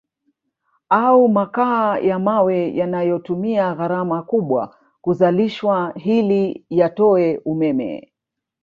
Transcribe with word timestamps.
Au 0.89 1.27
makaa 1.27 1.97
ya 1.99 2.19
mawe 2.19 2.75
yanayotumia 2.75 3.73
gharama 3.75 4.23
kubwa 4.23 4.75
kuzalishwa 5.01 5.93
hili 5.95 6.65
yatoe 6.69 7.37
umeme 7.45 8.11